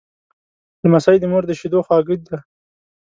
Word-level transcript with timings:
لمسی 0.83 1.17
د 1.19 1.25
مور 1.31 1.43
د 1.47 1.51
شیدو 1.59 1.79
خواږه 1.85 2.15
دی. 2.27 2.37